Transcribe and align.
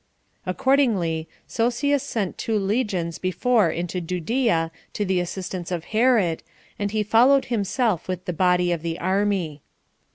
Accordingly, 0.47 1.27
Sosius 1.45 2.01
sent 2.01 2.39
two 2.39 2.57
legions 2.57 3.19
before 3.19 3.69
into 3.69 4.01
Judea 4.01 4.71
to 4.93 5.05
the 5.05 5.19
assistance 5.19 5.69
of 5.71 5.83
Herod, 5.93 6.41
and 6.79 6.89
he 6.89 7.03
followed 7.03 7.45
himself 7.53 8.07
with 8.07 8.25
the 8.25 8.33
body 8.33 8.71
of 8.71 8.81
the 8.81 8.97
army. 8.97 9.61